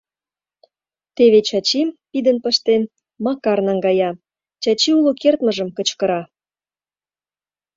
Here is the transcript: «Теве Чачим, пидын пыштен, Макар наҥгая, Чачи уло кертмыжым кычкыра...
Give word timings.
«Теве 1.15 1.39
Чачим, 1.47 1.87
пидын 2.09 2.37
пыштен, 2.43 2.83
Макар 3.25 3.59
наҥгая, 3.67 4.09
Чачи 4.61 4.89
уло 4.99 5.11
кертмыжым 5.21 5.69
кычкыра... 5.77 6.21